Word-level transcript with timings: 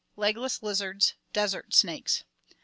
Legless 0.15 0.63
lizards. 0.63 1.13
Desert 1.31 1.75
snakes. 1.75 2.23